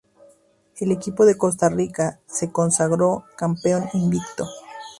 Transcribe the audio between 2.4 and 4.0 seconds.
consagró campeón